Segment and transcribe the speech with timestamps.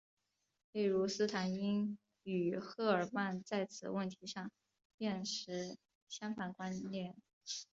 [0.71, 4.49] 例如斯坦因与赫尔曼在此问题上
[4.97, 5.77] 便持
[6.09, 7.13] 相反观点。